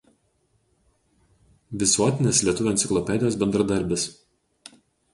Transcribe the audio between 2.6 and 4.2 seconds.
enciklopedijos bendradarbis.